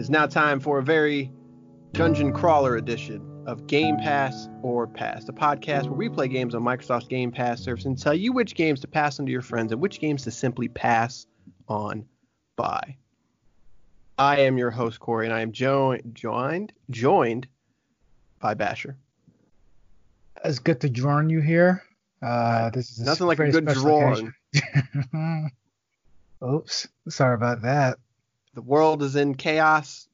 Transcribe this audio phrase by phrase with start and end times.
[0.00, 1.30] It is now time for a very
[1.92, 6.62] dungeon crawler edition of Game Pass or Pass, the podcast where we play games on
[6.62, 9.72] Microsoft's Game Pass service and tell you which games to pass on to your friends
[9.72, 11.26] and which games to simply pass
[11.68, 12.06] on
[12.56, 12.96] by.
[14.16, 17.46] I am your host Corey, and I am jo- joined joined
[18.40, 18.96] by Basher.
[20.42, 21.82] It's good to join you here.
[22.22, 24.32] Uh, this is Nothing like a good drawing.
[26.42, 27.98] Oops, sorry about that.
[28.60, 30.06] The world is in chaos,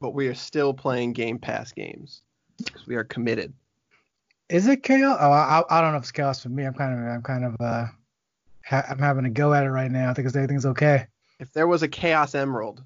[0.00, 2.22] but we are still playing Game Pass games
[2.64, 3.52] because we are committed.
[4.48, 5.18] Is it chaos?
[5.20, 6.62] Oh, I, I don't know if it's chaos for me.
[6.64, 7.86] I'm kind of I'm kind of uh
[8.64, 10.10] ha- I'm having a go at it right now.
[10.10, 11.06] I think it's, everything's okay.
[11.40, 12.84] If there was a Chaos Emerald,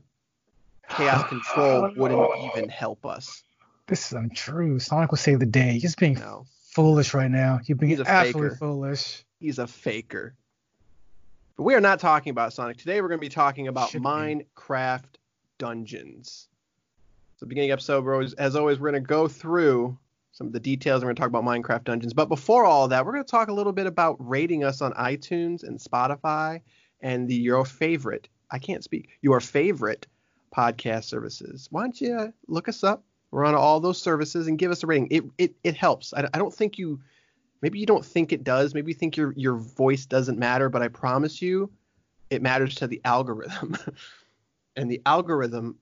[0.89, 3.42] Chaos Control wouldn't even help us.
[3.89, 4.78] This is untrue.
[4.78, 5.72] Sonic will save the day.
[5.72, 7.61] You're just being No, foolish right now.
[7.67, 8.58] You're being He's a absolutely faker.
[8.58, 9.24] foolish.
[9.41, 10.34] he's a faker.
[11.56, 13.00] But we are not talking about Sonic today.
[13.00, 14.08] We're going to be talking about Should be.
[14.08, 15.04] Minecraft
[15.58, 16.48] Dungeons.
[17.36, 19.98] So, beginning episode, we're always, as always, we're going to go through
[20.32, 21.00] some of the details.
[21.00, 22.12] We're going to talk about Minecraft Dungeons.
[22.12, 24.92] But before all that, we're going to talk a little bit about rating us on
[24.92, 26.60] iTunes and Spotify
[27.00, 28.28] and the your favorite.
[28.50, 29.08] I can't speak.
[29.22, 30.06] Your favorite
[30.54, 31.68] podcast services.
[31.70, 33.02] Why don't you look us up?
[33.30, 35.08] We're on all those services and give us a rating.
[35.10, 36.12] It it it helps.
[36.14, 37.00] I, I don't think you
[37.67, 38.75] maybe you don't think it does.
[38.75, 41.69] Maybe you think your your voice doesn't matter, but I promise you
[42.31, 43.77] it matters to the algorithm.
[44.77, 45.77] and the algorithm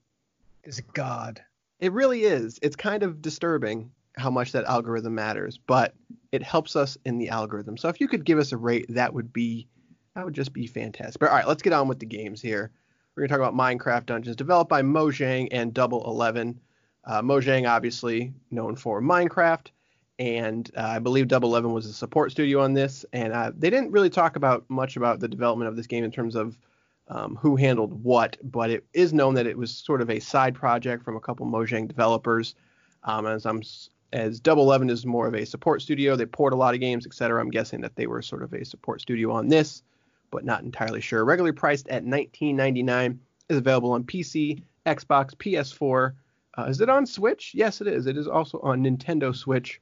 [0.63, 1.43] Is God.
[1.81, 2.59] it really is.
[2.63, 5.95] It's kind of disturbing how much that algorithm matters, but
[6.33, 7.77] it helps us in the algorithm.
[7.77, 9.67] So if you could give us a rate, that would be
[10.15, 11.21] that would just be fantastic.
[11.21, 12.71] But all right, let's get on with the games here.
[13.15, 16.61] We're gonna talk about Minecraft Dungeons, developed by Mojang and Double Eleven.
[17.05, 19.67] Uh, Mojang, obviously known for Minecraft,
[20.19, 23.05] and uh, I believe Double Eleven was a support studio on this.
[23.13, 26.11] And uh, they didn't really talk about much about the development of this game in
[26.11, 26.57] terms of
[27.09, 30.55] um, who handled what, but it is known that it was sort of a side
[30.55, 32.55] project from a couple Mojang developers.
[33.03, 33.63] Um, as I'm
[34.13, 37.05] as Double Eleven is more of a support studio, they port a lot of games,
[37.05, 37.41] etc.
[37.41, 39.83] I'm guessing that they were sort of a support studio on this,
[40.31, 41.25] but not entirely sure.
[41.25, 43.19] Regularly priced at 19.99,
[43.51, 46.13] is available on PC, Xbox, PS4.
[46.57, 47.53] Uh, is it on Switch?
[47.55, 48.07] Yes, it is.
[48.07, 49.81] It is also on Nintendo Switch.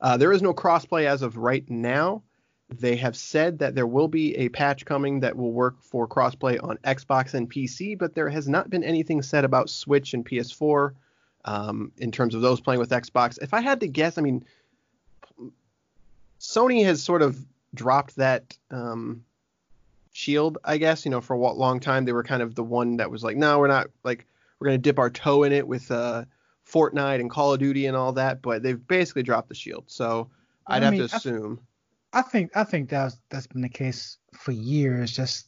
[0.00, 2.22] Uh, there is no crossplay as of right now.
[2.70, 6.62] They have said that there will be a patch coming that will work for crossplay
[6.62, 10.92] on Xbox and PC, but there has not been anything said about Switch and PS4
[11.46, 13.38] um, in terms of those playing with Xbox.
[13.40, 14.44] If I had to guess, I mean,
[16.38, 17.42] Sony has sort of
[17.74, 19.24] dropped that um,
[20.12, 21.04] shield, I guess.
[21.04, 23.36] You know, for a long time they were kind of the one that was like,
[23.36, 24.26] no, we're not like
[24.58, 26.24] we're gonna dip our toe in it with uh,
[26.72, 29.84] Fortnite and Call of Duty and all that, but they've basically dropped the shield.
[29.86, 30.28] So
[30.66, 31.60] I'd I have mean, to I- assume.
[32.12, 35.12] I think I think that's that's been the case for years.
[35.14, 35.46] Just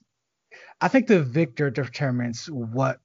[0.81, 3.01] I think the victor determines what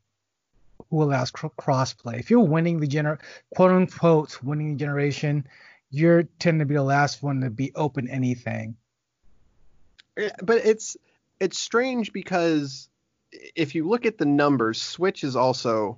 [0.90, 2.20] who allows cr- crossplay.
[2.20, 3.20] If you're winning the gener
[3.56, 5.48] quote unquote winning the generation,
[5.90, 8.76] you're tend to be the last one to be open anything.
[10.44, 10.98] But it's
[11.40, 12.90] it's strange because
[13.56, 15.98] if you look at the numbers, Switch is also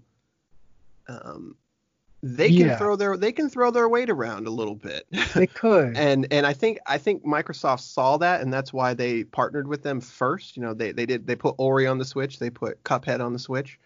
[1.07, 1.56] um,
[2.35, 2.77] they can Yeah.
[2.77, 5.05] throw their they can throw their weight around a little bit.
[5.33, 5.95] They could.
[5.97, 9.83] and and I think I think Microsoft saw that and that's why they partnered with
[9.83, 10.57] them first.
[10.57, 13.33] You know, they they did they put Ori on the Switch, they put Cuphead on
[13.33, 13.79] the Switch.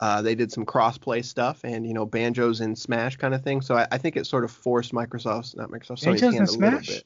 [0.00, 3.60] Uh, they did some cross-play stuff and you know Banjo's in Smash kind of thing.
[3.60, 6.48] So I, I think it sort of forced Microsoft's not Microsoft Sony's Banjo's in hand
[6.48, 7.04] a little bit.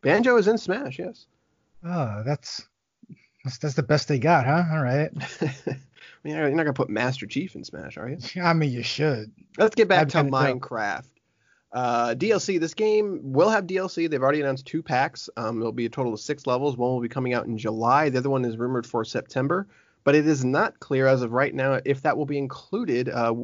[0.00, 1.26] Banjo is in Smash, yes.
[1.84, 2.66] oh, that's
[3.44, 4.64] that's, that's the best they got, huh?
[4.72, 5.10] All right.
[6.34, 8.18] I mean, you're not gonna put Master Chief in Smash, are you?
[8.42, 9.32] I mean, you should.
[9.58, 10.60] Let's get back to be kinda dope.
[10.60, 11.08] Minecraft.
[11.72, 12.58] Uh, DLC.
[12.58, 14.08] This game will have DLC.
[14.08, 15.28] They've already announced two packs.
[15.36, 16.76] Um, it'll be a total of six levels.
[16.76, 18.08] One will be coming out in July.
[18.08, 19.66] The other one is rumored for September.
[20.04, 23.34] But it is not clear as of right now if that will be included uh,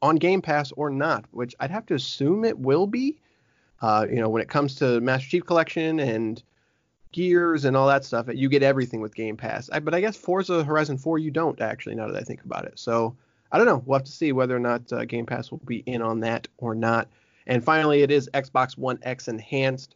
[0.00, 1.26] on Game Pass or not.
[1.32, 3.18] Which I'd have to assume it will be.
[3.80, 6.42] Uh, you know, when it comes to Master Chief Collection and
[7.12, 9.70] gears and all that stuff, you get everything with Game Pass.
[9.72, 11.94] I, but I guess Forza Horizon 4 you don't actually.
[11.94, 13.14] Now that I think about it, so
[13.52, 13.82] I don't know.
[13.84, 16.48] We'll have to see whether or not uh, Game Pass will be in on that
[16.58, 17.08] or not.
[17.46, 19.94] And finally, it is Xbox One X enhanced,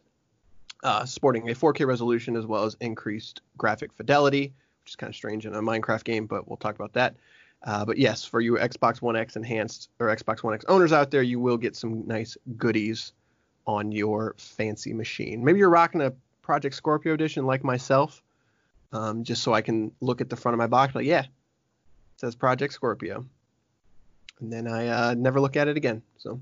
[0.83, 4.53] uh, sporting a 4K resolution as well as increased graphic fidelity,
[4.83, 7.15] which is kind of strange in a Minecraft game, but we'll talk about that.
[7.63, 11.09] Uh, but yes, for you Xbox One X enhanced or Xbox One X owners out
[11.09, 13.13] there, you will get some nice goodies
[13.65, 15.43] on your fancy machine.
[15.43, 16.13] Maybe you're rocking a
[16.47, 18.23] Project Scorpio edition like myself,
[18.93, 21.29] um, just so I can look at the front of my box like, yeah, it
[22.15, 23.25] says Project Scorpio,
[24.39, 26.01] and then I uh, never look at it again.
[26.17, 26.39] So,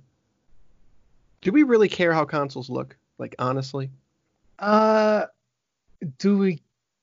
[1.42, 2.96] do we really care how consoles look?
[3.18, 3.90] Like honestly?
[4.60, 5.26] Uh,
[6.20, 6.62] do we?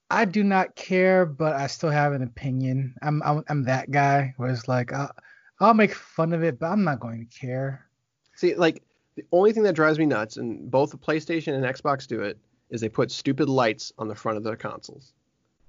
[0.08, 2.94] I do not care, but I still have an opinion.
[3.02, 5.10] I'm I'm, I'm that guy where it's like I'll,
[5.58, 7.84] I'll make fun of it, but I'm not going to care.
[8.36, 8.80] See, like
[9.16, 12.38] the only thing that drives me nuts, and both the PlayStation and Xbox do it,
[12.72, 15.12] is they put stupid lights on the front of their consoles.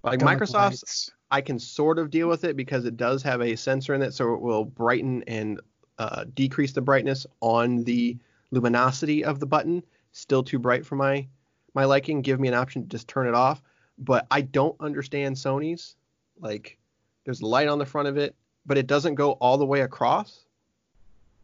[0.04, 1.12] Like Don't Microsoft's, lights.
[1.30, 4.14] I can sort of deal with it because it does have a sensor in it,
[4.14, 5.60] so it will brighten and
[6.00, 8.18] uh, decrease the brightness on the
[8.52, 9.84] luminosity of the button.
[10.14, 11.28] Still too bright for my
[11.74, 12.22] my liking.
[12.22, 13.62] Give me an option to just turn it off.
[13.98, 15.96] But I don't understand Sony's.
[16.40, 16.78] Like,
[17.26, 18.36] there's light on the front of it,
[18.66, 20.46] but it doesn't go all the way across.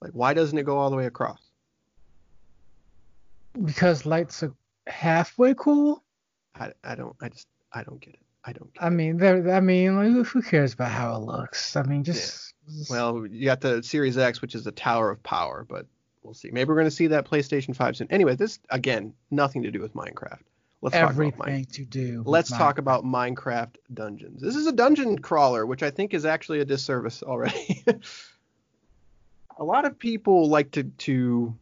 [0.01, 1.49] Like, why doesn't it go all the way across?
[3.65, 4.53] because lights are
[4.89, 6.03] halfway cool.
[6.55, 8.19] I, I don't I just I don't get it.
[8.43, 11.75] I don't get I mean, they're, I mean, like, who- cares about how it looks?
[11.75, 15.21] I mean, just, just- Well, you got the Series X, which is the Tower of
[15.23, 15.85] Power, but
[16.23, 16.49] we'll see.
[16.51, 18.07] Maybe we're gonna see that PlayStation 5 soon.
[18.11, 20.39] Anyway, this again, nothing to do with Minecraft.
[20.81, 22.23] Let's talk about everything to do.
[22.25, 22.57] Let's Minecraft.
[22.57, 24.41] talk about Minecraft dungeons.
[24.41, 27.83] This is a dungeon crawler, which I think is actually a disservice already.
[29.57, 31.53] a lot of people like to to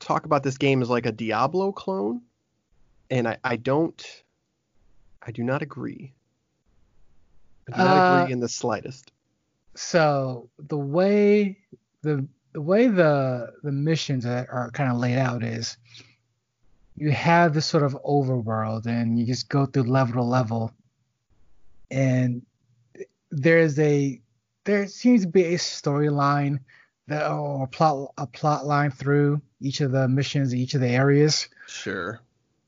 [0.00, 2.22] talk about this game as like a Diablo clone,
[3.10, 4.24] and I, I don't
[5.22, 6.12] I do not agree.
[7.68, 9.12] I do not Uh, agree in the slightest.
[9.76, 11.58] So the way
[12.02, 15.76] the the way the the missions are, are kind of laid out is
[16.96, 20.72] you have this sort of overworld and you just go through level to level
[21.90, 22.42] and
[23.30, 24.20] there's a
[24.64, 26.58] there seems to be a storyline
[27.10, 30.88] that or a plot a plot line through each of the missions each of the
[30.88, 32.20] areas Sure.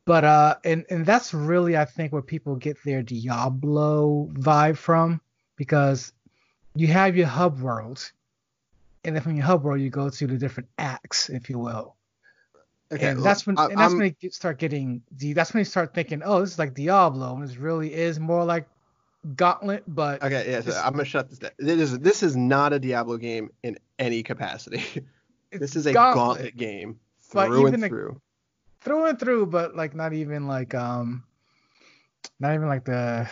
[0.05, 5.21] but uh and and that's really i think where people get their diablo vibe from
[5.57, 6.13] because
[6.75, 8.13] you have your hub world
[9.05, 11.97] and then from your hub world you go to the different acts if you will
[12.93, 13.09] Okay.
[13.09, 15.65] and that's when I- and that's I'm- when you start getting the that's when you
[15.65, 18.69] start thinking oh this is like diablo and this really is more like
[19.37, 21.53] gauntlet but Okay, yeah, so I'm gonna shut this down.
[21.59, 24.83] This is this is not a Diablo game in any capacity.
[25.53, 26.17] this is a Gauntlet.
[26.17, 26.99] gauntlet game
[27.33, 28.21] But through even and through.
[28.81, 31.25] through and through, but like not even like um,
[32.41, 33.29] not even like the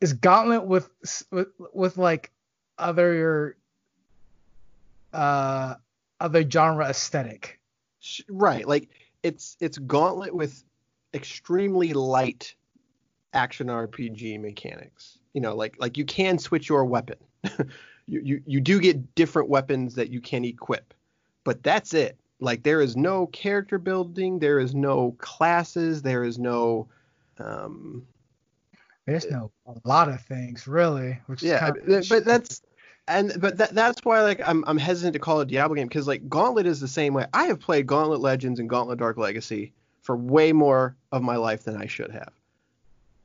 [0.00, 0.88] it's Gauntlet with
[1.30, 2.30] with with like
[2.78, 3.56] other
[5.12, 5.74] uh
[6.20, 7.60] other genre aesthetic.
[8.28, 8.88] Right, like
[9.22, 10.62] it's it's Gauntlet with
[11.14, 12.54] extremely light
[13.32, 15.18] action RPG mechanics.
[15.34, 17.16] You know, like like you can switch your weapon.
[18.06, 20.94] you, you you do get different weapons that you can equip,
[21.44, 22.16] but that's it.
[22.40, 26.88] Like there is no character building, there is no classes, there is no
[27.38, 28.06] um
[29.06, 32.62] There's no a lot of things really, which is yeah, but- but that's
[33.06, 35.88] and but that, that's why like I'm I'm hesitant to call it a Diablo game
[35.88, 37.26] because like Gauntlet is the same way.
[37.32, 39.72] I have played Gauntlet Legends and Gauntlet Dark Legacy
[40.02, 42.32] for way more of my life than I should have.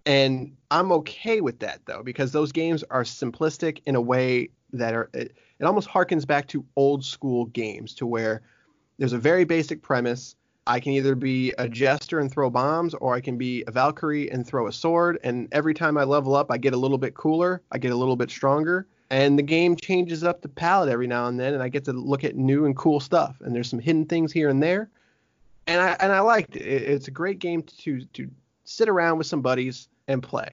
[0.06, 4.94] And I'm okay with that though because those games are simplistic in a way that
[4.94, 8.42] are it, it almost harkens back to old school games to where
[8.98, 10.36] there's a very basic premise.
[10.66, 14.32] I can either be a jester and throw bombs, or I can be a Valkyrie
[14.32, 15.20] and throw a sword.
[15.24, 17.96] And every time I level up, I get a little bit cooler, I get a
[17.96, 21.62] little bit stronger, and the game changes up the palette every now and then, and
[21.62, 23.36] I get to look at new and cool stuff.
[23.42, 24.90] And there's some hidden things here and there,
[25.68, 26.62] and I and I liked it.
[26.62, 28.30] it it's a great game to to
[28.64, 30.50] sit around with some buddies and play.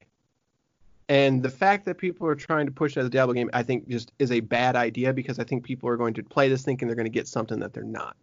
[1.08, 3.64] And the fact that people are trying to push it as a Diablo game, I
[3.64, 6.62] think, just is a bad idea because I think people are going to play this
[6.62, 8.16] thinking they're going to get something that they're not.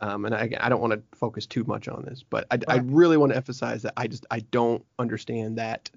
[0.00, 2.76] Um, and I, I don't want to focus too much on this, but I, I
[2.78, 5.88] really want to emphasize that I just I don't understand that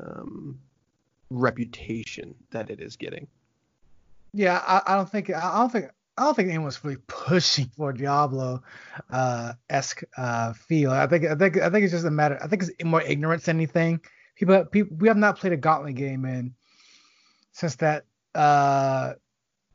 [0.00, 0.58] um,
[1.28, 3.26] reputation that it is getting.
[4.32, 7.92] yeah, I, I don't think I don't think I don't think anyone's really pushing for
[7.92, 8.62] Diablo
[9.10, 10.90] uh esque uh feel.
[10.90, 12.38] I think I think I think it's just a matter.
[12.42, 14.00] I think it's more ignorance than anything.
[14.36, 16.54] People, people we have not played a Gauntlet game in
[17.52, 19.14] since that uh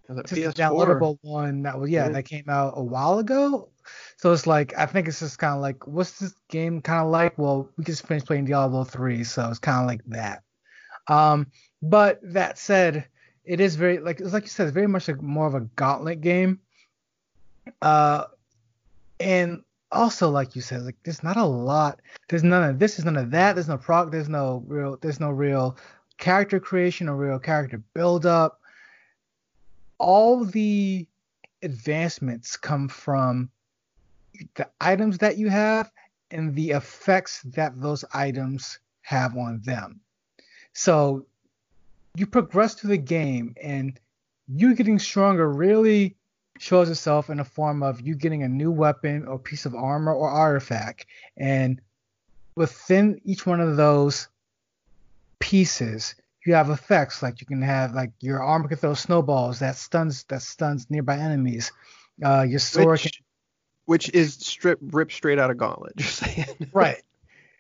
[0.07, 0.53] since the PS4?
[0.53, 2.12] downloadable one that was yeah, Yeah.
[2.13, 3.69] that came out a while ago.
[4.17, 7.12] So it's like I think it's just kind of like what's this game kind of
[7.12, 7.38] like?
[7.38, 10.43] Well, we just finished playing Diablo 3, so it's kind of like that.
[11.07, 11.47] Um,
[11.81, 13.07] but that said,
[13.45, 16.21] it is very like it's like you said, very much like more of a gauntlet
[16.21, 16.59] game.
[17.81, 18.25] Uh,
[19.19, 22.00] and also like you said, like there's not a lot.
[22.29, 23.00] There's none of this.
[23.00, 23.55] Is none of that.
[23.55, 24.12] There's no prog.
[24.12, 24.97] There's no real.
[25.01, 25.77] There's no real
[26.17, 28.62] character creation, or real character build up.
[29.97, 31.07] All the
[31.62, 33.50] advancements come from
[34.55, 35.91] the items that you have
[36.31, 40.01] and the effects that those items have on them.
[40.73, 41.27] So
[42.15, 44.00] you progress through the game and
[44.48, 46.15] you getting stronger really
[46.60, 50.13] shows itself in the form of you getting a new weapon or piece of armor
[50.13, 51.08] or artifact.
[51.38, 51.82] And
[52.55, 54.27] within each one of those
[55.39, 56.15] pieces,
[56.46, 60.24] you have effects like you can have like your armor can throw snowballs that stuns
[60.25, 61.72] that stuns nearby enemies.
[62.24, 63.12] Uh, your sword which, can,
[63.86, 65.96] which is strip ripped straight out of Gauntlet.
[65.98, 66.70] Just saying.
[66.74, 67.01] right.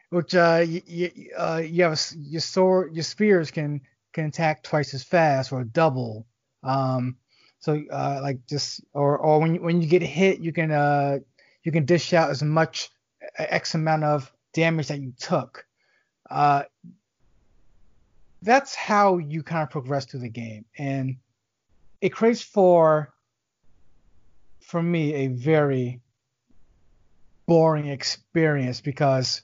[0.09, 3.81] Which uh, you, you, uh, you have a, your sword, your spears can
[4.13, 6.25] can attack twice as fast or double.
[6.63, 7.17] Um,
[7.59, 11.19] so uh, like just or or when you, when you get hit, you can uh
[11.63, 12.89] you can dish out as much
[13.37, 15.65] x amount of damage that you took.
[16.29, 16.63] Uh,
[18.41, 21.17] that's how you kind of progress through the game, and
[22.01, 23.13] it creates for
[24.59, 26.01] for me a very
[27.45, 29.41] boring experience because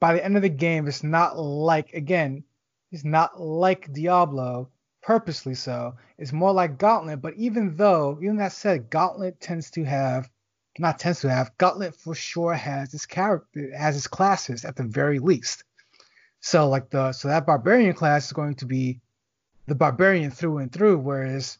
[0.00, 2.44] by the end of the game, it's not like again,
[2.90, 4.70] it's not like Diablo,
[5.02, 5.94] purposely so.
[6.18, 10.28] It's more like Gauntlet, but even though, even that said, Gauntlet tends to have,
[10.78, 14.84] not tends to have, Gauntlet for sure has its character, has its classes at the
[14.84, 15.64] very least.
[16.40, 19.00] So like the, so that barbarian class is going to be
[19.66, 21.58] the barbarian through and through, whereas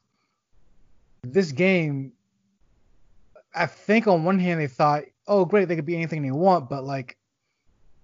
[1.22, 2.12] this game,
[3.54, 6.70] I think on one hand they thought, oh great, they could be anything they want,
[6.70, 7.16] but like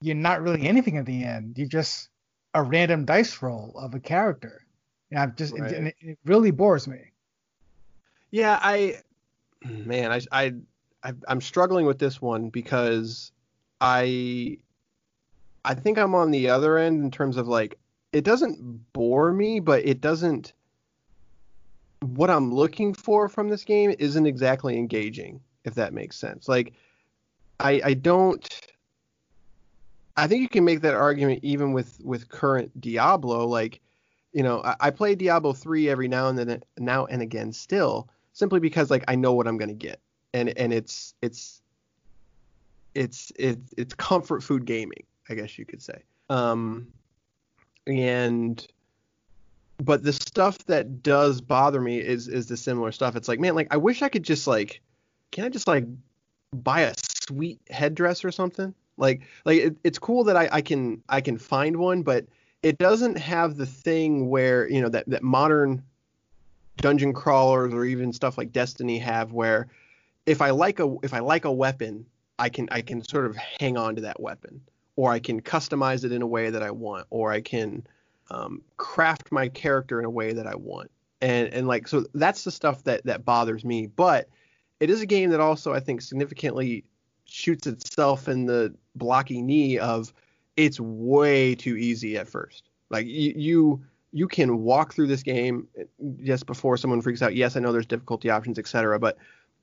[0.02, 1.56] you're not really anything at the end.
[1.56, 2.10] You're just
[2.54, 4.64] a random dice roll of a character.
[5.10, 5.72] And I'm just right.
[5.72, 6.98] it, it, really bores me.
[8.30, 9.00] Yeah, I
[9.64, 10.54] man, I
[11.02, 13.32] I I'm struggling with this one because
[13.80, 14.58] I
[15.64, 17.78] I think I'm on the other end in terms of like
[18.12, 20.52] it doesn't bore me, but it doesn't
[22.00, 26.48] what I'm looking for from this game isn't exactly engaging, if that makes sense.
[26.48, 26.72] Like
[27.60, 28.48] I I don't
[30.16, 33.46] I think you can make that argument even with with current Diablo.
[33.46, 33.80] Like,
[34.32, 38.08] you know, I, I play Diablo three every now and then, now and again, still
[38.32, 40.00] simply because like I know what I'm gonna get,
[40.32, 41.62] and and it's it's
[42.94, 46.02] it's it's it's comfort food gaming, I guess you could say.
[46.30, 46.88] Um,
[47.86, 48.66] and
[49.82, 53.16] but the stuff that does bother me is is the similar stuff.
[53.16, 54.80] It's like, man, like I wish I could just like,
[55.32, 55.84] can I just like
[56.52, 58.74] buy a sweet headdress or something?
[58.96, 62.26] Like like it, it's cool that I, I can I can find one, but
[62.62, 65.82] it doesn't have the thing where you know that that modern
[66.78, 69.68] dungeon crawlers or even stuff like Destiny have where
[70.26, 72.06] if I like a if I like a weapon,
[72.38, 74.60] I can I can sort of hang on to that weapon,
[74.96, 77.86] or I can customize it in a way that I want, or I can
[78.30, 82.44] um, craft my character in a way that I want, and and like so that's
[82.44, 83.86] the stuff that that bothers me.
[83.86, 84.28] But
[84.80, 86.84] it is a game that also I think significantly
[87.24, 90.12] shoots itself in the blocky knee of
[90.56, 92.70] it's way too easy at first.
[92.90, 95.66] Like you, you you can walk through this game
[96.22, 97.34] just before someone freaks out.
[97.34, 98.98] Yes, I know there's difficulty options, etc.
[99.00, 99.18] But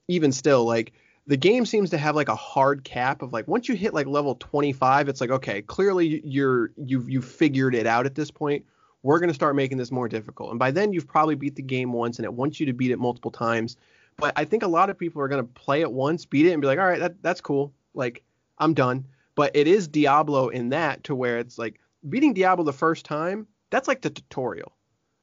[0.10, 0.92] even still, like
[1.28, 4.08] the game seems to have like a hard cap of like once you hit like
[4.08, 8.66] level 25, it's like okay, clearly you're you've you've figured it out at this point.
[9.04, 11.94] We're gonna start making this more difficult, and by then you've probably beat the game
[11.94, 13.78] once, and it wants you to beat it multiple times.
[14.22, 16.62] But I think a lot of people are gonna play it once, beat it, and
[16.62, 17.74] be like, all right, that, that's cool.
[17.94, 18.24] Like
[18.58, 19.06] I'm done.
[19.36, 23.48] But it is Diablo in that to where it's like beating Diablo the first time,
[23.70, 24.74] that's like the tutorial.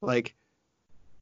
[0.01, 0.35] Like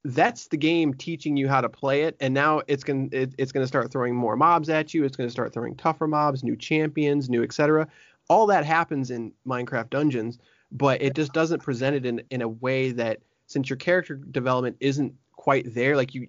[0.04, 3.52] that's the game teaching you how to play it and now it's going it, it's
[3.52, 6.44] going to start throwing more mobs at you it's going to start throwing tougher mobs
[6.44, 7.86] new champions new etc
[8.30, 10.38] all that happens in minecraft dungeons
[10.72, 14.78] but it just doesn't present it in in a way that since your character development
[14.80, 16.28] isn't quite there like you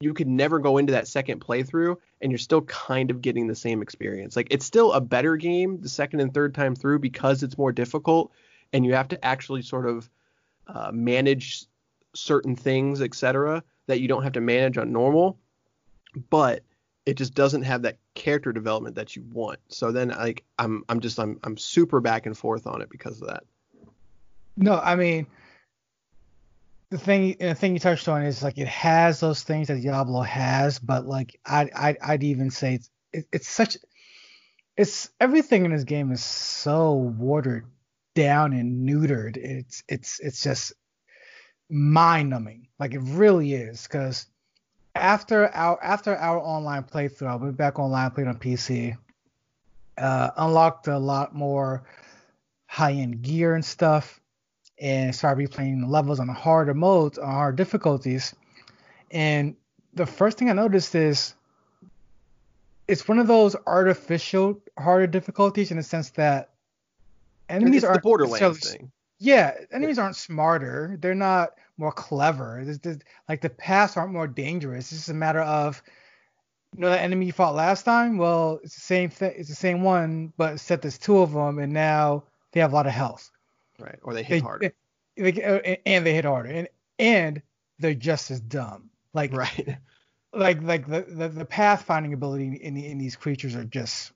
[0.00, 3.54] you could never go into that second playthrough and you're still kind of getting the
[3.54, 4.36] same experience.
[4.36, 7.72] Like it's still a better game the second and third time through because it's more
[7.72, 8.30] difficult
[8.72, 10.08] and you have to actually sort of
[10.68, 11.64] uh, manage
[12.14, 15.38] certain things, etc., that you don't have to manage on normal.
[16.30, 16.62] But
[17.04, 19.58] it just doesn't have that character development that you want.
[19.68, 23.20] So then like I'm I'm just I'm I'm super back and forth on it because
[23.20, 23.44] of that.
[24.56, 25.26] No, I mean
[26.90, 30.22] the thing the thing you touched on is like it has those things that Diablo
[30.22, 33.76] has, but like I I I'd even say it's it, it's such
[34.76, 37.66] it's everything in this game is so watered
[38.14, 39.36] down and neutered.
[39.36, 40.72] It's it's it's just
[41.68, 42.68] mind numbing.
[42.78, 44.26] Like it really is because
[44.94, 48.96] after our after our online playthrough, I went back online, played on PC,
[49.98, 51.84] uh, unlocked a lot more
[52.66, 54.17] high end gear and stuff
[54.80, 58.34] and started replaying the levels on harder modes, on hard difficulties.
[59.10, 59.56] And
[59.94, 61.34] the first thing I noticed is
[62.86, 66.50] it's one of those artificial harder difficulties in the sense that
[67.48, 68.90] enemies are the Borderlands thing.
[69.18, 70.96] Yeah, enemies aren't smarter.
[71.00, 72.62] They're not more clever.
[72.64, 74.92] There's, there's, like the paths aren't more dangerous.
[74.92, 75.82] It's just a matter of
[76.74, 78.16] you know that enemy you fought last time.
[78.16, 79.34] Well, it's the same thing.
[79.36, 82.74] It's the same one, but set there's two of them, and now they have a
[82.74, 83.30] lot of health.
[83.78, 84.72] Right, or they hit they, harder.
[85.16, 86.68] They, they, uh, and they hit harder, and
[86.98, 87.42] and
[87.78, 88.90] they're just as dumb.
[89.14, 89.78] Like right.
[90.32, 94.12] Like like the the, the path finding ability in in these creatures are just.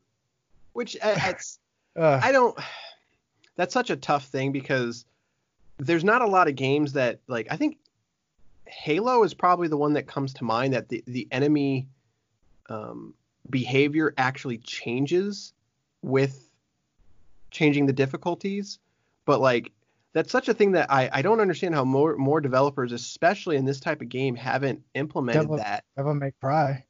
[0.72, 1.58] Which it's
[1.96, 2.58] uh, I don't.
[3.56, 5.04] That's such a tough thing because
[5.78, 7.78] there's not a lot of games that like I think
[8.66, 11.88] Halo is probably the one that comes to mind that the the enemy
[12.68, 13.14] um,
[13.48, 15.52] behavior actually changes
[16.02, 16.48] with
[17.50, 18.78] changing the difficulties.
[19.32, 19.72] But like
[20.12, 23.64] that's such a thing that I, I don't understand how more more developers, especially in
[23.64, 25.84] this type of game, haven't implemented Devil, that.
[25.96, 26.84] Devil May Cry.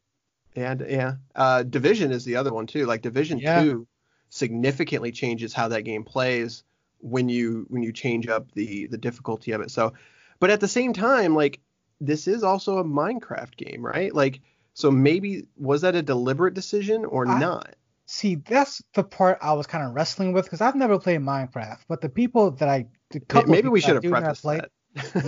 [0.57, 2.85] And yeah, uh, Division is the other one too.
[2.85, 3.63] Like Division yeah.
[3.63, 3.87] Two
[4.29, 6.65] significantly changes how that game plays
[6.99, 9.71] when you when you change up the the difficulty of it.
[9.71, 9.93] So,
[10.41, 11.61] but at the same time, like
[12.01, 14.13] this is also a Minecraft game, right?
[14.13, 14.41] Like,
[14.75, 17.77] so maybe was that a deliberate decision or I, not?
[18.07, 21.79] See, that's the part I was kind of wrestling with because I've never played Minecraft,
[21.89, 24.71] but the people that I the maybe we should have prefaced that.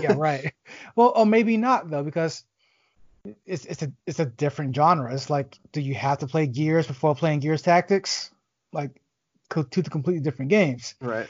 [0.01, 0.53] yeah, right.
[0.97, 2.45] Well, or maybe not though because
[3.47, 5.13] it's it's a it's a different genre.
[5.15, 8.31] It's like, do you have to play Gears before playing Gears Tactics?
[8.73, 9.01] Like,
[9.49, 10.95] two completely different games.
[11.01, 11.29] Right.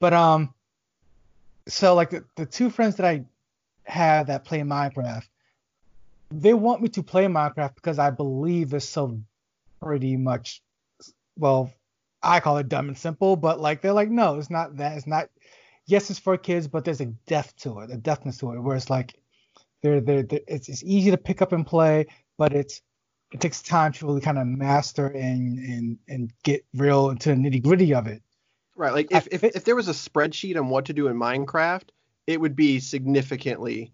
[0.00, 0.54] But um,
[1.68, 3.24] so like the, the two friends that I
[3.84, 5.26] have that play Minecraft,
[6.30, 9.20] they want me to play Minecraft because I believe it's so
[9.82, 10.62] pretty much,
[11.36, 11.72] well,
[12.22, 14.96] I call it dumb and simple, but like they're like, no, it's not that.
[14.96, 15.28] It's not.
[15.86, 18.76] Yes, it's for kids, but there's a depth to it, a depthness to it, where
[18.76, 19.14] it's like,
[19.82, 22.06] they're, they're, they're it's, it's easy to pick up and play,
[22.38, 22.82] but it's
[23.32, 27.34] it takes time to really kind of master and and and get real into the
[27.34, 28.22] nitty gritty of it.
[28.74, 28.92] Right.
[28.92, 31.88] Like if, if, if there was a spreadsheet on what to do in Minecraft,
[32.26, 33.92] it would be significantly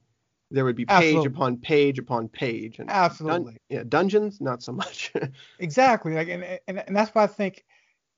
[0.52, 1.26] there would be page Absolutely.
[1.26, 2.78] upon page upon page.
[2.78, 3.52] And Absolutely.
[3.52, 5.12] Dun- yeah, dungeons, not so much.
[5.58, 6.14] exactly.
[6.14, 7.64] Like and, and and that's why I think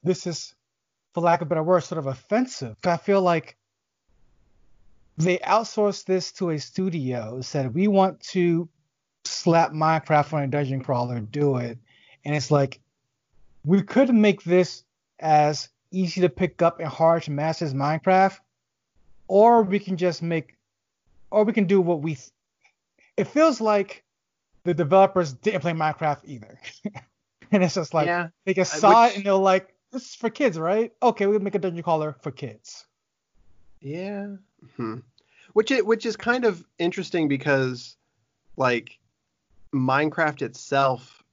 [0.02, 0.54] this is,
[1.12, 2.76] for lack of a better word, sort of offensive.
[2.84, 3.56] I feel like
[5.16, 8.68] they outsourced this to a studio, said we want to
[9.24, 11.78] slap Minecraft on a dungeon crawler, do it.
[12.24, 12.80] And it's like
[13.64, 14.84] we could make this
[15.20, 18.38] as easy to pick up and hard to master as Minecraft,
[19.28, 20.53] or we can just make,
[21.34, 22.16] or we can do what we.
[23.16, 24.04] It feels like
[24.64, 26.58] the developers didn't play Minecraft either,
[27.52, 30.14] and it's just like yeah, they just saw which, it and they're like, "This is
[30.14, 30.92] for kids, right?
[31.02, 32.86] Okay, we'll make a dungeon crawler for kids."
[33.80, 34.36] Yeah.
[34.76, 34.98] Hmm.
[35.52, 37.96] Which it which is kind of interesting because,
[38.56, 38.98] like,
[39.72, 41.24] Minecraft itself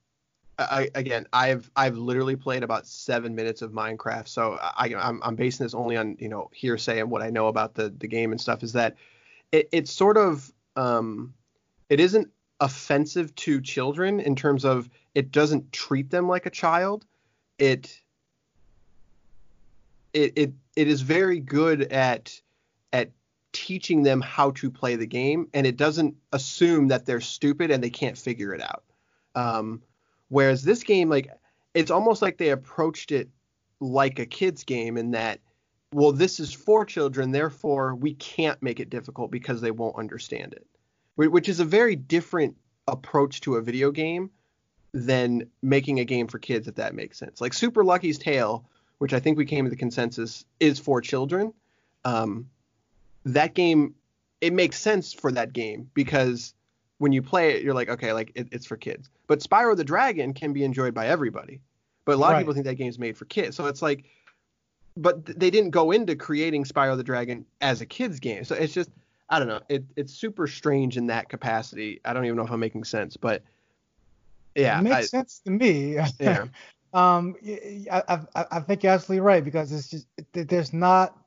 [0.69, 5.35] I, again, I've I've literally played about seven minutes of Minecraft, so I, I'm I'm
[5.35, 8.31] basing this only on you know hearsay and what I know about the the game
[8.31, 8.63] and stuff.
[8.63, 8.95] Is that
[9.51, 11.33] it, it's sort of um,
[11.89, 17.05] it isn't offensive to children in terms of it doesn't treat them like a child.
[17.57, 18.01] It
[20.13, 22.39] it it, it is very good at
[22.93, 23.11] at
[23.53, 27.83] teaching them how to play the game, and it doesn't assume that they're stupid and
[27.83, 28.83] they can't figure it out.
[29.35, 29.81] Um,
[30.31, 31.29] Whereas this game, like,
[31.73, 33.27] it's almost like they approached it
[33.81, 35.41] like a kid's game in that,
[35.93, 40.53] well, this is for children, therefore we can't make it difficult because they won't understand
[40.53, 40.65] it,
[41.15, 42.55] which is a very different
[42.87, 44.29] approach to a video game
[44.93, 47.41] than making a game for kids, if that makes sense.
[47.41, 48.65] Like Super Lucky's Tale,
[48.97, 51.53] which I think we came to the consensus is for children.
[52.05, 52.49] Um,
[53.25, 53.95] that game,
[54.41, 56.53] it makes sense for that game because
[56.97, 59.09] when you play it, you're like, okay, like it, it's for kids.
[59.27, 61.61] But Spyro the Dragon can be enjoyed by everybody.
[62.05, 62.35] But a lot right.
[62.35, 63.55] of people think that game's made for kids.
[63.55, 64.05] So it's like,
[64.97, 68.43] but they didn't go into creating Spyro the Dragon as a kids game.
[68.43, 68.89] So it's just,
[69.29, 69.61] I don't know.
[69.69, 72.01] It, it's super strange in that capacity.
[72.03, 73.43] I don't even know if I'm making sense, but
[74.55, 75.97] yeah, it makes I, sense to me.
[76.19, 76.45] Yeah.
[76.93, 77.35] um,
[77.91, 78.03] I,
[78.35, 81.17] I, I think you're absolutely right because it's just there's not.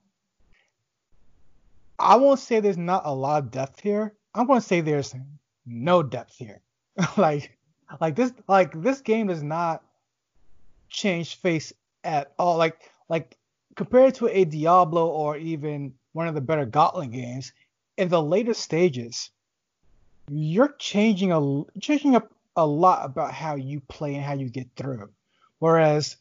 [1.98, 4.12] I won't say there's not a lot of depth here.
[4.35, 5.14] I'm going to say there's
[5.64, 6.61] no depth here.
[7.16, 7.57] like
[8.00, 9.83] like this like this game does not
[10.88, 11.72] change face
[12.03, 12.57] at all.
[12.57, 13.37] Like like
[13.74, 17.52] compared to a Diablo or even one of the better Gauntlet games,
[17.96, 19.30] in the later stages,
[20.28, 24.68] you're changing a changing up a lot about how you play and how you get
[24.76, 25.10] through.
[25.58, 26.16] Whereas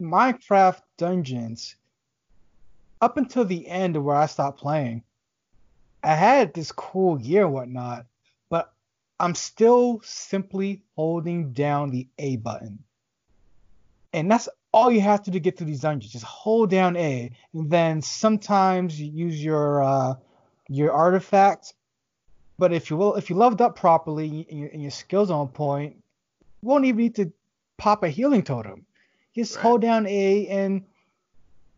[0.00, 1.76] Minecraft Dungeons,
[3.00, 5.02] up until the end where I stopped playing,
[6.02, 8.06] I had this cool gear and whatnot,
[8.48, 8.72] but
[9.20, 12.82] I'm still simply holding down the A button.
[14.12, 16.12] And that's all you have to do to get through these dungeons.
[16.12, 20.14] Just hold down A, and then sometimes you use your uh,
[20.68, 21.74] your artifact.
[22.58, 25.48] But if you will, if you leveled up properly and your, and your skills on
[25.48, 25.96] point,
[26.62, 27.32] you won't even need to
[27.76, 28.86] pop a healing totem.
[29.34, 29.62] Just Right.
[29.62, 30.84] hold down A, and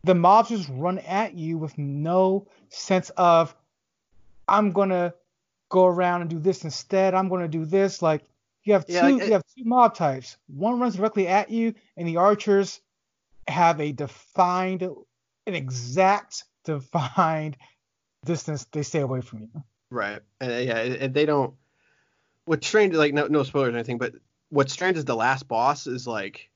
[0.03, 3.55] the mobs just run at you with no sense of
[4.47, 5.13] I'm gonna
[5.69, 7.13] go around and do this instead.
[7.13, 8.01] I'm gonna do this.
[8.01, 8.23] Like
[8.63, 10.37] you have two, Yeah, like, you have two mob types.
[10.47, 12.81] One runs directly at you, and the archers
[13.47, 17.57] have a defined, an exact defined
[18.25, 19.63] distance they stay away from you.
[19.89, 20.19] Right.
[20.41, 21.53] And uh, yeah, and they don't.
[22.45, 24.13] What's strange, like no no spoilers or anything, but
[24.49, 26.49] what's strange is the last boss is like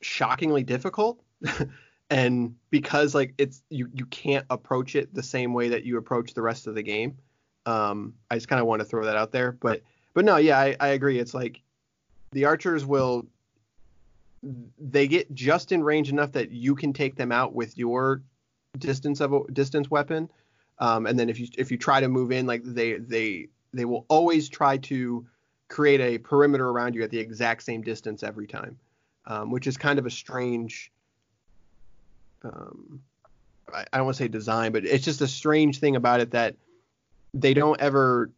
[0.00, 1.22] shockingly difficult,
[2.10, 6.34] and because like it's you you can't approach it the same way that you approach
[6.34, 7.18] the rest of the game.
[7.66, 9.82] Um, I just kind of want to throw that out there, but
[10.14, 11.18] but no, yeah, I, I agree.
[11.18, 11.62] It's like
[12.32, 13.26] the archers will
[14.78, 18.22] they get just in range enough that you can take them out with your
[18.78, 20.30] distance of a distance weapon.
[20.78, 23.84] Um, and then if you if you try to move in, like they they they
[23.84, 25.26] will always try to
[25.68, 28.78] create a perimeter around you at the exact same distance every time,
[29.26, 30.92] um, which is kind of a strange.
[32.42, 33.00] Um,
[33.72, 36.32] I, I don't want to say design, but it's just a strange thing about it
[36.32, 36.56] that
[37.32, 38.30] they don't ever.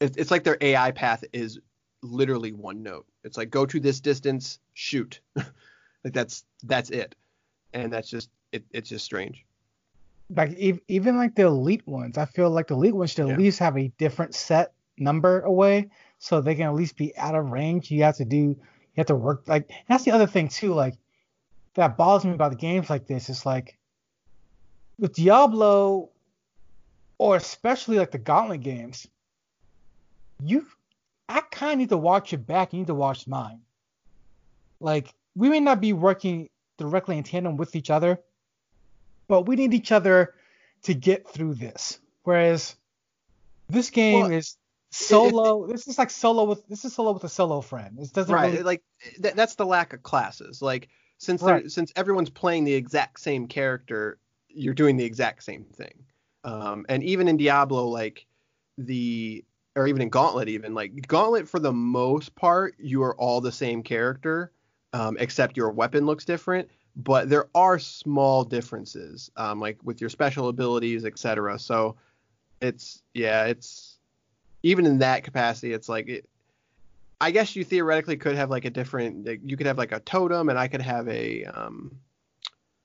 [0.00, 1.60] It's, it's like their AI path is
[2.02, 3.06] literally one note.
[3.24, 5.20] It's like go to this distance, shoot.
[5.36, 7.14] like that's that's it,
[7.72, 9.44] and that's just it, it's just strange.
[10.34, 13.28] Like ev- even like the elite ones, I feel like the elite ones should at
[13.28, 13.36] Yeah.
[13.36, 17.50] least have a different set number away, so they can at least be out of
[17.50, 17.90] range.
[17.90, 18.56] You have to do, you
[18.96, 20.74] have to work like that's the other thing too.
[20.74, 20.94] Like
[21.74, 23.28] that bothers me about the games like this.
[23.28, 23.78] It's like
[24.98, 26.10] with Diablo,
[27.18, 29.06] or especially like the Gauntlet games,
[30.44, 30.66] you,
[31.28, 32.72] I kind of need to watch your back.
[32.72, 33.60] You need to watch mine.
[34.80, 38.18] Like we may not be working directly in tandem with each other,
[39.28, 40.34] but we need each other
[40.82, 41.98] to get through this.
[42.24, 42.74] Whereas
[43.68, 44.56] this game Well, is
[44.90, 45.66] solo.
[45.66, 47.98] this is like solo with this is solo with a solo friend.
[47.98, 48.82] It doesn't right really like
[49.22, 51.62] th- that's the lack of classes like since Right.
[51.62, 55.94] they're since everyone's playing the exact same character you're doing the exact same thing
[56.44, 58.26] um and even in diablo like
[58.76, 59.42] the
[59.76, 63.52] or even in gauntlet even like gauntlet for the most part you are all the
[63.52, 64.52] same character
[64.92, 70.10] um, except your weapon looks different but there are small differences um, like with your
[70.10, 71.96] special abilities etc so
[72.60, 73.98] it's yeah it's
[74.62, 76.28] even in that capacity it's like it,
[77.22, 79.24] I guess you theoretically could have like a different.
[79.24, 82.00] Like, you could have like a totem, and I could have a um,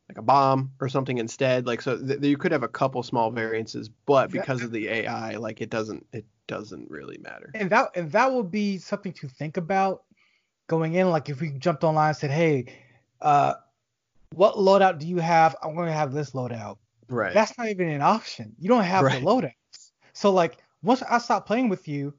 [0.07, 1.65] like a bomb or something instead.
[1.65, 4.41] Like so, th- you could have a couple small variances, but Yeah.
[4.41, 7.51] because of the AI, like it doesn't it doesn't really matter.
[7.53, 10.03] and that and that would be something to think about
[10.67, 11.09] going in.
[11.09, 12.65] Like if we jumped online and said, "Hey,
[13.21, 13.55] uh,
[14.33, 15.55] what loadout do you have?
[15.61, 16.77] I'm going to have this loadout."
[17.09, 17.33] Right.
[17.33, 18.55] That's not even an option.
[18.59, 19.19] You don't have Right.
[19.21, 19.91] the loadouts.
[20.13, 22.13] So like once I stop playing with you,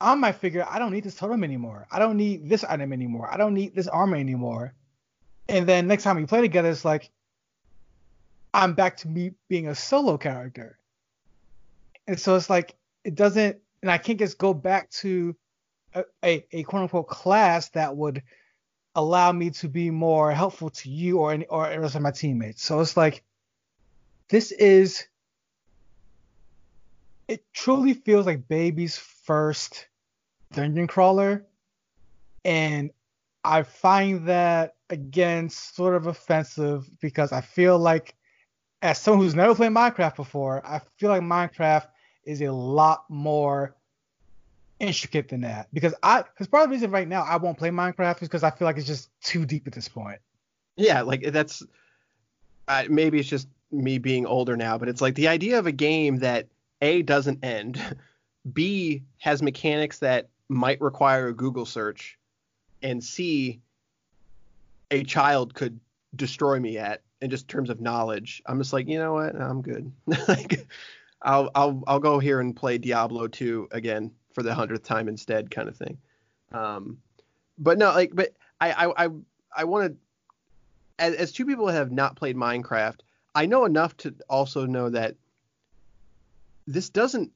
[0.00, 1.86] I might figure I don't need this totem anymore.
[1.90, 3.28] I don't need this item anymore.
[3.32, 4.74] I don't need this armor anymore.
[5.48, 7.10] And then next time we play together, it's like
[8.52, 10.78] I'm back to me being a solo character.
[12.06, 12.74] And so it's like
[13.06, 15.36] it doesn't, and I can't just go back to
[15.94, 18.20] a, a, a quote unquote class that would
[18.96, 22.10] allow me to be more helpful to you or any, or the rest of my
[22.10, 22.64] teammates.
[22.64, 23.22] So it's like
[24.28, 25.06] this is
[27.28, 29.86] it truly feels like baby's first
[30.52, 31.46] dungeon crawler
[32.44, 32.90] and
[33.44, 38.14] i find that again sort of offensive because i feel like
[38.82, 41.88] as someone who's never played minecraft before i feel like minecraft
[42.26, 43.74] is a lot more
[44.78, 47.70] intricate than that because i because part of the reason right now i won't play
[47.70, 50.18] minecraft is because i feel like it's just too deep at this point
[50.76, 51.62] Yeah, like that's
[52.68, 55.72] uh, maybe it's just me being older now, but it's like the idea of a
[55.72, 56.48] game that
[56.82, 57.80] a doesn't end,
[58.52, 62.18] b has mechanics that might require a Google search,
[62.82, 63.60] and c
[64.90, 65.80] a child could
[66.14, 68.42] destroy me at in just terms of knowledge.
[68.46, 69.34] I'm just like, you know what?
[69.34, 69.90] I'm good.
[70.28, 70.68] like,
[71.22, 75.50] I'll I'll I'll go here and play Diablo 2 again for the hundredth time instead,
[75.50, 75.98] kind of thing.
[76.52, 76.98] Um,
[77.58, 79.08] but no, like, but I I I,
[79.56, 79.98] I want to
[80.98, 83.00] as, as two people have not played Minecraft,
[83.34, 85.16] I know enough to also know that
[86.66, 87.32] this doesn't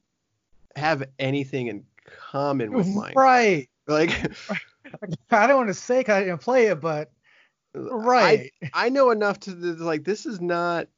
[0.76, 1.84] have anything in
[2.30, 3.14] common with Minecraft.
[3.16, 4.10] right Like,
[5.30, 7.10] i don't want to say because i didn't play it but
[7.74, 10.88] right I know enough to, like this is not.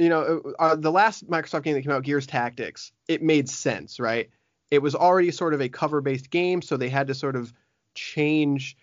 [0.00, 4.00] You know, uh, the last Microsoft game that came out, Gears Tactics, it made sense,
[4.00, 4.30] right?
[4.70, 7.52] It was already sort of a cover-based game, so they had to sort of
[7.94, 8.78] change.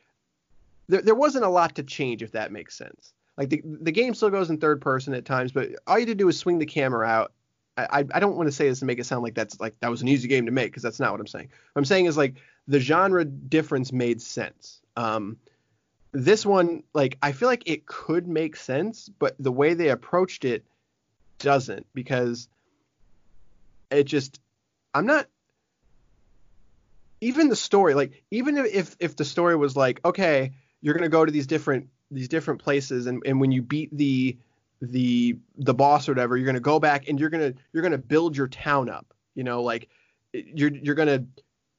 [0.87, 3.13] There, there wasn't a lot to change, if that makes sense.
[3.35, 6.09] Like the the game still goes in third person at times, but all you had
[6.09, 7.33] to do is swing the camera out.
[7.77, 9.89] I, I don't want to say this to make it sound like that's like that
[9.89, 11.49] was an easy game to make because that's not what I'm saying.
[11.73, 12.35] What I'm saying is like
[12.67, 14.81] the genre difference made sense.
[14.95, 15.37] Um,
[16.11, 20.43] this one, like I feel like it could make sense, but the way they approached
[20.43, 20.65] it
[21.39, 22.47] doesn't because
[23.91, 24.39] it just
[24.93, 25.27] I'm not
[27.21, 31.25] even the story like even if if the story was like okay you're gonna go
[31.25, 34.37] to these different these different places and and when you beat the
[34.81, 38.37] the the boss or whatever you're gonna go back and you're gonna you're gonna build
[38.37, 39.89] your town up you know like
[40.33, 41.25] you're you're gonna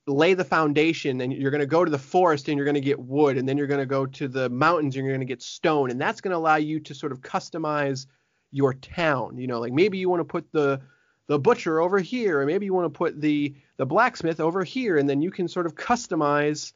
[0.09, 2.81] lay the foundation and you're going to go to the forest and you're going to
[2.81, 5.31] get wood and then you're going to go to the mountains and you're going to
[5.31, 8.07] get stone and that's going to allow you to sort of customize
[8.51, 9.39] your town.
[9.39, 10.81] You know, like maybe you want to put the
[11.27, 14.97] the butcher over here, or maybe you want to put the the blacksmith over here,
[14.97, 16.73] and then you can sort of customize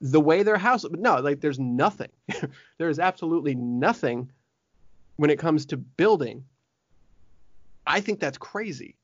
[0.00, 0.84] the way their house.
[0.88, 2.10] But no, like there's nothing.
[2.78, 4.30] there is absolutely nothing
[5.16, 6.44] when it comes to building.
[7.86, 8.96] I think that's crazy.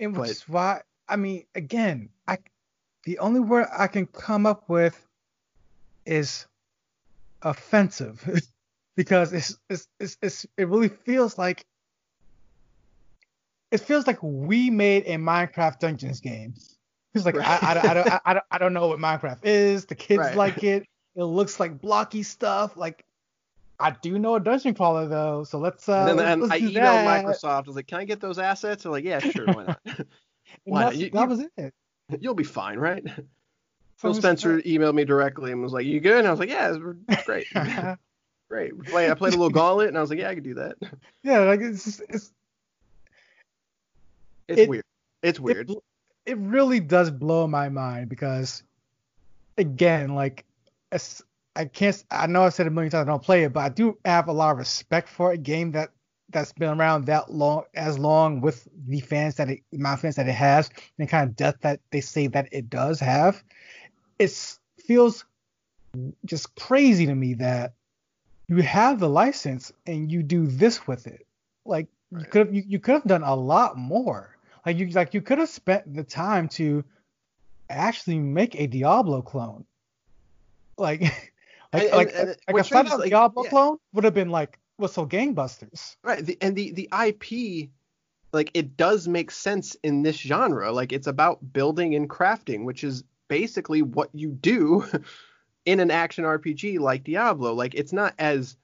[0.00, 2.38] And which is why I mean, again, I
[3.04, 5.06] the only word I can come up with
[6.06, 6.46] is
[7.42, 8.22] offensive.
[8.96, 11.64] because it's, it's it's it's it really feels like
[13.70, 16.54] it feels like we made a Minecraft Dungeons game.
[17.14, 17.62] It's like right.
[17.62, 19.86] I, I, I, don't, I, don't I don't know what Minecraft is.
[19.86, 20.36] The kids right.
[20.36, 20.86] like it.
[21.14, 22.76] It looks like blocky stuff.
[22.76, 23.04] Like
[23.78, 25.88] I do know a dungeon crawler though, so let's.
[25.88, 27.24] Uh, and then let's I emailed.
[27.24, 27.64] Microsoft.
[27.64, 29.80] I was like, "Can I get those assets?" They're like, "Yeah, sure, why not?"
[30.64, 30.96] why not?
[30.96, 31.74] You, that was it.
[32.20, 33.04] You'll be fine, right?
[33.96, 36.76] Phil Spencer emailed me directly and was like, "You good?" And I was like, "Yeah,
[37.08, 37.46] it's great."
[38.52, 38.84] great.
[38.84, 40.76] Play, I played a little gauntlet, and I was like, yeah, I could do that.
[41.24, 42.32] Yeah, like it's just, it's
[44.48, 44.84] it's it, weird.
[45.22, 45.70] It's weird.
[45.70, 45.78] It,
[46.26, 48.64] it, really does blow my mind because,
[49.56, 50.44] again, like,
[51.54, 52.04] I can't.
[52.10, 54.28] I know I've said a million times I don't play it, but I do have
[54.28, 55.90] a lot of respect for a game that
[56.28, 60.16] that's been around that long, as long with the fans that it, amount of fans
[60.16, 63.42] that it has, and the kind of depth that they say that it does have.
[64.18, 65.24] It feels
[66.24, 67.74] just crazy to me that
[68.52, 71.26] you have the license and you do this with it.
[71.64, 72.20] Like right.
[72.20, 74.36] you could have you, you could have done a lot more.
[74.66, 76.84] Like you like you could have spent the time to
[77.70, 79.64] actually make a Diablo clone.
[80.76, 81.00] Like
[81.72, 83.50] like and, like, and, like a flat like, Diablo yeah.
[83.50, 85.96] clone would have been like whistle gangbusters.
[86.02, 86.24] Right.
[86.24, 87.70] The, and the the IP
[88.34, 90.70] like it does make sense in this genre.
[90.72, 94.84] Like it's about building and crafting, which is basically what you do
[95.64, 97.54] in an action RPG like Diablo.
[97.54, 98.56] Like it's not as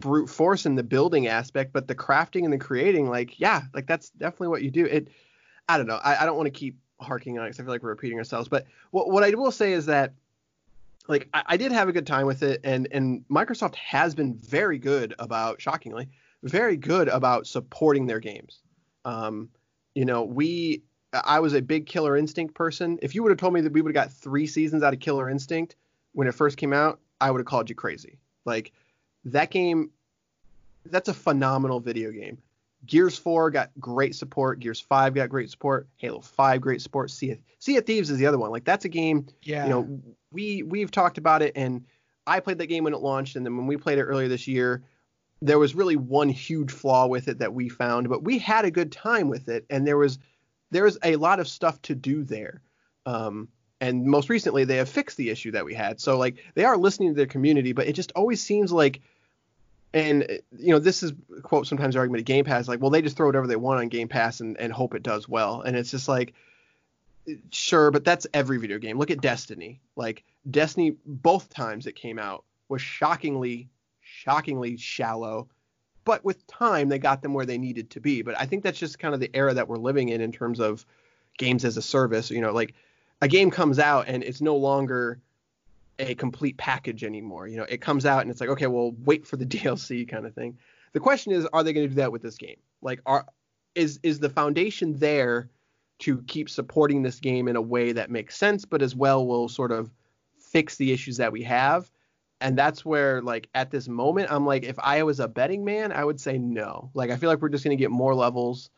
[0.00, 3.86] brute force in the building aspect, but the crafting and the creating, like yeah, like
[3.86, 4.84] that's definitely what you do.
[4.86, 5.08] It,
[5.68, 6.00] I don't know.
[6.02, 8.18] I, I don't want to keep harking on it because I feel like we're repeating
[8.18, 8.48] ourselves.
[8.48, 10.14] But what what I will say is that
[11.08, 14.34] like I, I did have a good time with it, and and Microsoft has been
[14.34, 16.08] very good about, shockingly,
[16.42, 18.60] very good about supporting their games.
[19.04, 19.50] Um,
[19.94, 22.98] you know, we I was a big Killer Instinct person.
[23.02, 25.00] If you would have told me that we would have got three seasons out of
[25.00, 25.76] Killer Instinct,
[26.14, 28.18] when it first came out, I would have called you crazy.
[28.44, 28.72] Like
[29.26, 29.90] that game,
[30.86, 32.38] that's a phenomenal video game.
[32.86, 34.60] Gears 4 got great support.
[34.60, 35.88] Gears 5 got great support.
[35.96, 37.10] Halo 5 great support.
[37.10, 38.50] Sea of, sea of Thieves is the other one.
[38.50, 39.26] Like that's a game.
[39.42, 39.64] Yeah.
[39.64, 40.00] You know,
[40.32, 41.84] we we've talked about it, and
[42.26, 44.46] I played that game when it launched, and then when we played it earlier this
[44.46, 44.82] year,
[45.40, 48.70] there was really one huge flaw with it that we found, but we had a
[48.70, 50.18] good time with it, and there was
[50.70, 52.62] there was a lot of stuff to do there.
[53.06, 53.48] Um,
[53.84, 56.00] and most recently they have fixed the issue that we had.
[56.00, 59.00] So like they are listening to their community but it just always seems like
[59.92, 63.16] and you know this is quote sometimes argument of game pass like well they just
[63.16, 65.60] throw whatever they want on game pass and, and hope it does well.
[65.60, 66.34] And it's just like
[67.50, 68.98] sure but that's every video game.
[68.98, 69.80] Look at destiny.
[69.96, 73.68] Like destiny both times it came out was shockingly
[74.00, 75.48] shockingly shallow
[76.04, 78.22] but with time they got them where they needed to be.
[78.22, 80.58] But i think that's just kind of the era that we're living in in terms
[80.58, 80.86] of
[81.36, 82.74] games as a service you know like
[83.20, 85.20] a game comes out and it's no longer
[85.98, 87.46] a complete package anymore.
[87.46, 90.26] You know, it comes out and it's like, okay, well, wait for the DLC kind
[90.26, 90.58] of thing.
[90.92, 92.58] The question is, are they going to do that with this game?
[92.82, 93.26] Like, are
[93.74, 95.48] is is the foundation there
[96.00, 99.48] to keep supporting this game in a way that makes sense, but as well will
[99.48, 99.90] sort of
[100.38, 101.90] fix the issues that we have?
[102.40, 105.92] And that's where, like, at this moment, I'm like, if I was a betting man,
[105.92, 106.90] I would say no.
[106.92, 108.70] Like, I feel like we're just going to get more levels,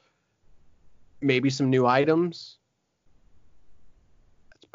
[1.20, 2.58] maybe some new items,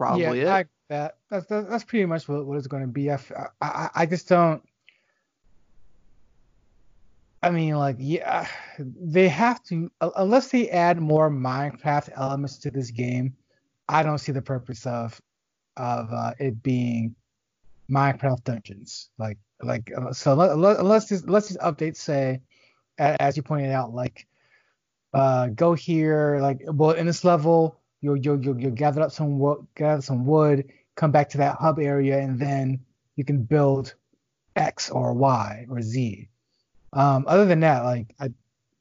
[0.01, 0.61] probably yeah, it.
[0.61, 3.11] I, that that's that's pretty much what, what it's going to be.
[3.11, 3.19] I,
[3.61, 4.63] I I just don't.
[7.43, 8.47] I mean, like, yeah,
[8.79, 13.35] they have to unless they add more Minecraft elements to this game.
[13.87, 15.21] I don't see the purpose of
[15.77, 17.15] of uh, it being
[17.89, 19.09] Minecraft dungeons.
[19.19, 22.41] Like, like uh, so unless these, unless these updates say,
[22.97, 24.27] as you pointed out, like,
[25.13, 29.39] uh, go here, like, well, in this level, you'll you'll you'll, you'll gather up some
[29.39, 32.79] wood, gather some wood, come back to that hub area, and then
[33.15, 33.95] you can build
[34.55, 36.27] X or Y or Z.
[36.93, 38.31] Um, other than that, like I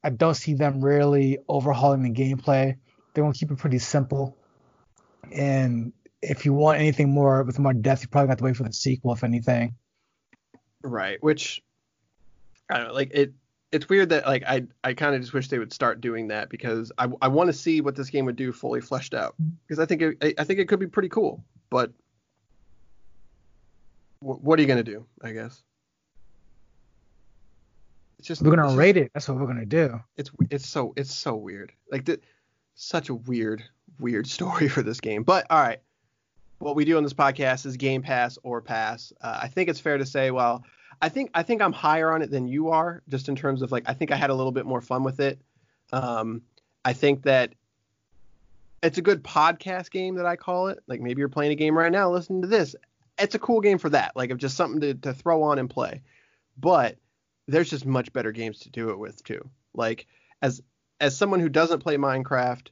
[0.03, 2.77] I don't see them really overhauling the gameplay.
[3.13, 4.37] They want to keep it pretty simple.
[5.31, 8.63] And if you want anything more with more depth, you probably have to wait for
[8.63, 9.75] the sequel, if anything.
[10.81, 11.21] Right.
[11.21, 11.61] Which
[12.69, 13.33] I don't know, like it.
[13.71, 16.49] It's weird that like I I kind of just wish they would start doing that
[16.49, 19.79] because I I want to see what this game would do fully fleshed out because
[19.79, 21.43] I think it, I think it could be pretty cool.
[21.69, 21.91] But
[24.19, 25.05] what are you gonna do?
[25.21, 25.63] I guess.
[28.19, 29.11] It's just we're gonna just, rate it.
[29.13, 29.99] That's what we're gonna do.
[30.17, 31.71] It's it's so it's so weird.
[31.91, 32.19] Like the,
[32.75, 33.63] such a weird
[33.99, 35.23] weird story for this game.
[35.23, 35.79] But all right,
[36.59, 39.11] what we do on this podcast is Game Pass or pass.
[39.21, 40.63] Uh, I think it's fair to say, well,
[41.01, 43.71] I think I think I'm higher on it than you are, just in terms of
[43.71, 45.39] like I think I had a little bit more fun with it.
[45.91, 46.43] Um,
[46.85, 47.53] I think that
[48.83, 50.79] it's a good podcast game that I call it.
[50.87, 52.75] Like maybe you're playing a game right now, listening to this.
[53.17, 55.69] It's a cool game for that, like of just something to, to throw on and
[55.69, 56.01] play.
[56.57, 56.97] But
[57.47, 59.49] there's just much better games to do it with too.
[59.73, 60.07] Like
[60.41, 60.61] as
[60.99, 62.67] as someone who doesn't play Minecraft,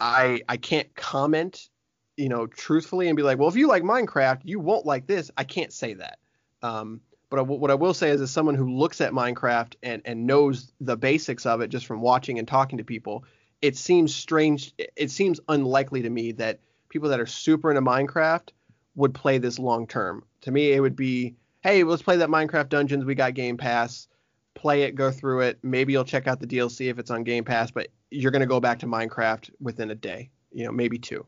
[0.00, 1.68] I I can't comment,
[2.16, 5.30] you know, truthfully and be like, well, if you like Minecraft, you won't like this.
[5.36, 6.18] I can't say that.
[6.62, 10.02] Um, but I, what I will say is, as someone who looks at Minecraft and
[10.04, 13.24] and knows the basics of it just from watching and talking to people,
[13.62, 14.72] it seems strange.
[14.96, 18.50] It seems unlikely to me that people that are super into Minecraft
[18.94, 20.24] would play this long term.
[20.42, 23.04] To me, it would be hey, let's play that Minecraft Dungeons.
[23.04, 24.06] We got Game Pass.
[24.54, 25.58] Play it, go through it.
[25.62, 28.46] Maybe you'll check out the DLC if it's on Game Pass, but you're going to
[28.46, 31.26] go back to Minecraft within a day, you know, maybe two.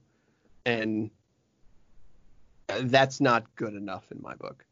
[0.64, 1.10] And
[2.68, 4.64] that's not good enough in my book.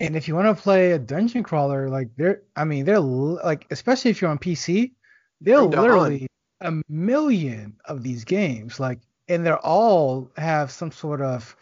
[0.00, 3.66] And if you want to play a dungeon crawler, like they're, I mean, they're like,
[3.70, 4.92] especially if you're on PC,
[5.40, 6.26] they're literally
[6.60, 11.56] a million of these games, like, and they're all have some sort of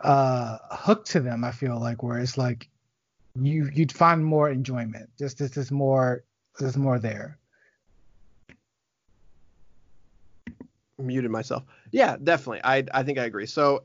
[0.00, 1.44] uh, hook to them.
[1.44, 2.68] I feel like where it's like
[3.40, 5.10] you you'd find more enjoyment.
[5.18, 6.24] Just this is more
[6.58, 7.38] there's more there.
[10.98, 11.64] Muted myself.
[11.90, 12.60] Yeah, definitely.
[12.64, 13.46] I I think I agree.
[13.46, 13.84] So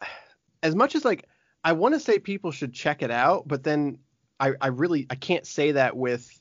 [0.62, 1.26] as much as like
[1.66, 3.98] I want to say people should check it out, but then
[4.38, 6.40] I I really I can't say that with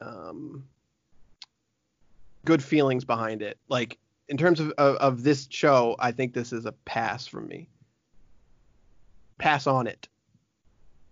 [0.00, 0.64] um
[2.46, 3.58] good feelings behind it.
[3.68, 3.98] Like
[4.30, 7.68] in terms of, of, of this show, I think this is a pass from me.
[9.36, 10.08] Pass on it.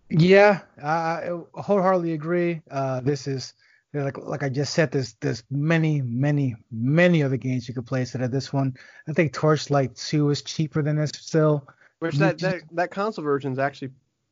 [0.08, 2.62] Yeah, I wholeheartedly agree.
[2.70, 3.52] Uh, this is
[3.92, 8.00] like like I just said, there's there's many many many other games you could play
[8.00, 8.78] instead of this one.
[9.06, 11.68] I think Torchlight 2 is cheaper than this still.
[12.02, 13.90] Which that that, that console version is actually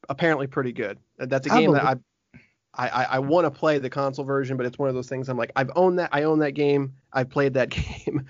[0.09, 0.99] apparently pretty good.
[1.19, 1.97] That's a game that I
[2.75, 5.29] I, I, I want to play the console version, but it's one of those things
[5.29, 8.27] I'm like, I've owned that, I own that game, I've played that game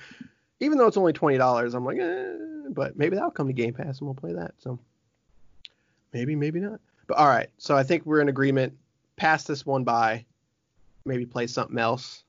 [0.61, 2.35] even though it's only twenty dollars, I'm like, eh,
[2.69, 4.53] but maybe that'll come to Game Pass and we'll play that.
[4.59, 4.79] So
[6.13, 6.81] maybe, maybe not.
[7.07, 8.75] But all right, so I think we're in agreement.
[9.17, 10.25] Pass this one by.
[11.07, 12.25] Maybe play something else,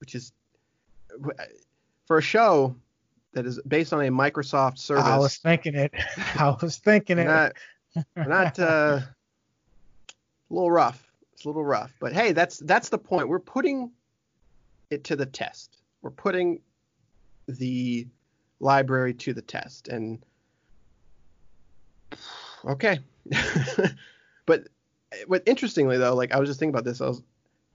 [0.00, 0.32] which is
[2.06, 2.74] for a show
[3.32, 5.04] that is based on a Microsoft service.
[5.04, 5.92] I was thinking it.
[6.38, 7.24] I was thinking it.
[7.24, 7.52] Not,
[8.16, 9.04] not uh, a
[10.50, 11.10] little rough.
[11.32, 13.28] It's a little rough, but hey, that's that's the point.
[13.28, 13.90] We're putting
[14.90, 16.60] it to the test we're putting
[17.46, 18.06] the
[18.60, 20.22] library to the test and
[22.64, 22.98] okay
[24.46, 24.68] but
[25.26, 27.22] but interestingly though like i was just thinking about this i was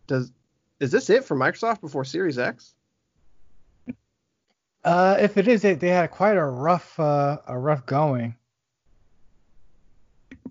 [0.06, 0.32] does
[0.80, 2.76] is this it for microsoft before series x
[4.88, 8.36] uh if it is it they had quite a rough uh a rough going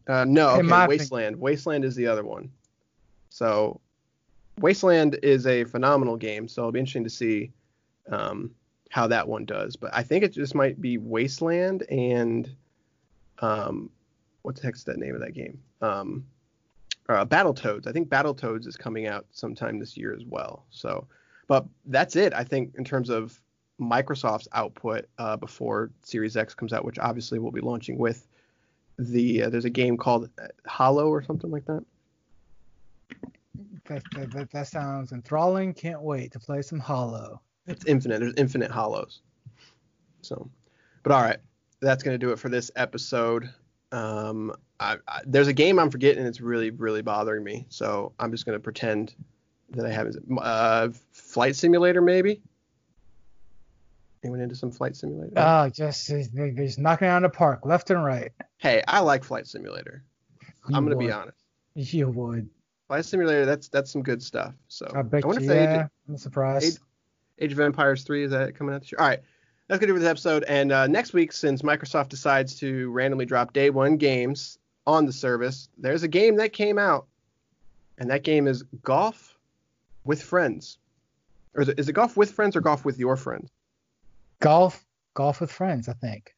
[0.08, 1.40] uh no okay wasteland opinion.
[1.40, 2.50] wasteland is the other one
[3.30, 3.80] so
[4.60, 7.52] wasteland is a phenomenal game so it'll be interesting to see
[8.10, 8.50] um,
[8.90, 9.76] how that one does.
[9.76, 12.48] But I think it just might be Wasteland and
[13.40, 13.90] um,
[14.42, 15.60] what the heck's that name of that game?
[15.82, 16.24] Um,
[17.08, 17.86] uh, Battletoads.
[17.86, 20.64] I think Battletoads is coming out sometime this year as well.
[20.70, 21.06] So,
[21.46, 22.32] but that's it.
[22.32, 23.40] I think in terms of
[23.80, 28.26] Microsoft's output uh, before Series X comes out, which obviously we'll be launching with
[28.98, 29.44] the.
[29.44, 30.30] Uh, there's a game called
[30.66, 31.84] Hollow or something like that.
[33.86, 34.02] That,
[34.32, 35.72] that, that sounds enthralling.
[35.74, 37.40] Can't wait to play some Hollow.
[37.66, 38.20] It's infinite.
[38.20, 39.20] There's infinite hollows.
[40.22, 40.48] So,
[41.02, 41.38] but all right,
[41.80, 43.50] that's gonna do it for this episode.
[43.92, 46.24] Um, I, I, there's a game I'm forgetting.
[46.26, 47.66] It's really really bothering me.
[47.68, 49.14] So I'm just gonna pretend
[49.70, 50.16] that I haven't.
[50.40, 52.40] Uh, flight simulator maybe.
[54.26, 55.34] Anyone into some flight simulator?
[55.36, 58.32] Oh, just they're just knocking out the park, left and right.
[58.58, 60.02] hey, I like flight simulator.
[60.68, 61.38] You I'm gonna be honest.
[61.74, 62.48] You would.
[62.88, 64.52] Flight simulator, that's that's some good stuff.
[64.66, 65.48] So I bet wonder you.
[65.48, 66.80] if they Yeah, I'm surprised.
[67.38, 68.98] Age of Empires 3 is that coming out this year?
[68.98, 69.20] All right,
[69.68, 70.42] that's gonna do for this episode.
[70.48, 74.58] And uh, next week, since Microsoft decides to randomly drop day one games
[74.88, 77.06] on the service, there's a game that came out,
[77.98, 79.38] and that game is Golf
[80.04, 80.78] with Friends.
[81.54, 83.50] Or is it, is it Golf with Friends or Golf with Your Friends?
[84.40, 84.84] Golf,
[85.14, 85.88] golf with friends.
[85.88, 86.34] I think.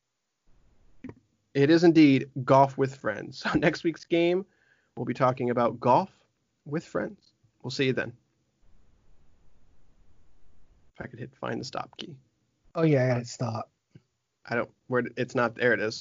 [1.54, 3.40] It is indeed Golf with Friends.
[3.40, 4.46] So next week's game,
[4.96, 6.10] we'll be talking about Golf
[6.66, 7.32] with Friends.
[7.62, 8.12] We'll see you then.
[10.94, 12.14] If I could hit find the stop key.
[12.74, 13.70] Oh yeah, I gotta stop.
[14.46, 14.70] I don't.
[14.86, 15.72] Where it's not there.
[15.72, 15.96] It is.